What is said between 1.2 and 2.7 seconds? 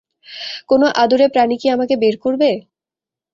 প্রাণী কি আমাকে বের করবে?